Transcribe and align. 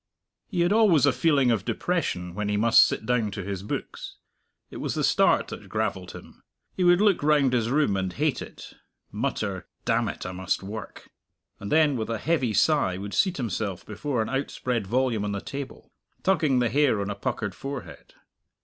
He 0.47 0.61
had 0.61 0.73
always 0.73 1.05
a 1.05 1.13
feeling 1.13 1.51
of 1.51 1.63
depression 1.63 2.33
when 2.33 2.49
he 2.49 2.57
must 2.57 2.83
sit 2.87 3.05
down 3.05 3.29
to 3.29 3.43
his 3.43 3.61
books. 3.61 4.15
It 4.71 4.77
was 4.77 4.95
the 4.95 5.03
start 5.03 5.49
that 5.49 5.69
gravelled 5.69 6.13
him. 6.13 6.41
He 6.75 6.83
would 6.83 6.99
look 6.99 7.21
round 7.21 7.53
his 7.53 7.69
room 7.69 7.95
and 7.95 8.11
hate 8.11 8.41
it, 8.41 8.73
mutter 9.11 9.67
"Damn 9.85 10.09
it, 10.09 10.25
I 10.25 10.31
must 10.31 10.63
work;" 10.63 11.11
and 11.59 11.71
then, 11.71 11.97
with 11.97 12.09
a 12.09 12.17
heavy 12.17 12.51
sigh, 12.51 12.97
would 12.97 13.13
seat 13.13 13.37
himself 13.37 13.85
before 13.85 14.23
an 14.23 14.29
outspread 14.29 14.87
volume 14.87 15.23
on 15.23 15.33
the 15.33 15.39
table, 15.41 15.91
tugging 16.23 16.57
the 16.57 16.69
hair 16.69 16.99
on 16.99 17.11
a 17.11 17.15
puckered 17.15 17.53
forehead. 17.53 18.15